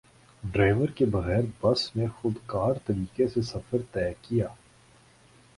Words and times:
driver 0.43 0.89
کے 0.89 1.05
بغیر 1.07 1.43
bus 1.61 1.85
نے 1.95 2.07
خودکار 2.15 2.79
طریقے 2.85 3.27
سے 3.27 3.41
سفر 3.41 3.81
طے 3.91 4.11
کیا 4.21 4.47